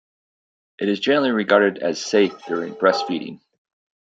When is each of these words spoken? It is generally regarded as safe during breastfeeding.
It 0.79 0.89
is 0.89 0.99
generally 0.99 1.29
regarded 1.29 1.77
as 1.77 2.03
safe 2.03 2.33
during 2.47 2.73
breastfeeding. 2.73 3.39